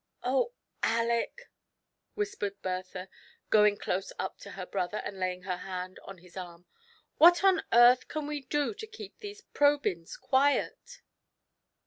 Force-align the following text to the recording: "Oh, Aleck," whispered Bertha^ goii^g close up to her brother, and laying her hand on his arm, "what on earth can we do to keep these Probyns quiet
"Oh, 0.23 0.53
Aleck," 0.81 1.51
whispered 2.15 2.59
Bertha^ 2.63 3.07
goii^g 3.51 3.77
close 3.79 4.11
up 4.17 4.39
to 4.39 4.49
her 4.53 4.65
brother, 4.65 4.97
and 5.05 5.19
laying 5.19 5.43
her 5.43 5.57
hand 5.57 5.99
on 6.03 6.17
his 6.17 6.35
arm, 6.35 6.65
"what 7.19 7.43
on 7.43 7.61
earth 7.71 8.07
can 8.07 8.25
we 8.25 8.41
do 8.43 8.73
to 8.73 8.87
keep 8.87 9.19
these 9.19 9.43
Probyns 9.53 10.19
quiet 10.19 11.01